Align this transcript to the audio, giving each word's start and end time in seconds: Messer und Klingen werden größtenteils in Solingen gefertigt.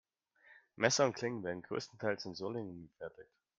Messer 0.77 1.05
und 1.05 1.13
Klingen 1.13 1.43
werden 1.43 1.61
größtenteils 1.61 2.25
in 2.25 2.33
Solingen 2.33 2.87
gefertigt. 2.87 3.29